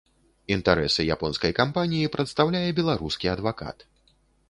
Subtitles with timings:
[0.55, 3.77] Інтарэсы японскай кампаніі прадстаўляе беларускі адвакат.